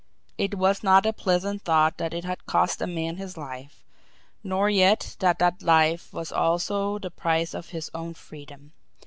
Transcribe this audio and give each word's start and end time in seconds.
It 0.35 0.55
was 0.55 0.81
not 0.81 1.05
a 1.05 1.13
pleasant 1.13 1.61
thought 1.61 1.99
that 1.99 2.11
it 2.11 2.23
had 2.23 2.47
cost 2.47 2.81
a 2.81 2.87
man 2.87 3.17
his 3.17 3.37
life, 3.37 3.83
nor 4.43 4.67
yet 4.67 5.15
that 5.19 5.37
that 5.37 5.61
life 5.61 6.11
was 6.11 6.31
also 6.31 6.97
the 6.97 7.11
price 7.11 7.53
of 7.53 7.69
his 7.69 7.91
own 7.93 8.15
freedom. 8.15 8.73